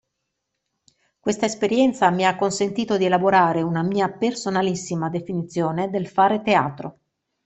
Questa 1.19 1.45
esperienza 1.45 2.09
mi 2.09 2.25
ha 2.25 2.35
consentito 2.35 2.97
di 2.97 3.05
elaborare 3.05 3.61
una 3.61 3.83
mia 3.83 4.09
personalissima 4.09 5.09
definizione 5.09 5.91
del 5.91 6.07
fare 6.07 6.41
teatro. 6.41 6.97